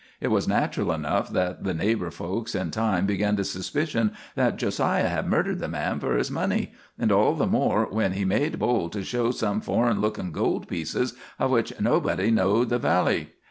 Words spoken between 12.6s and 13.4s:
the vally.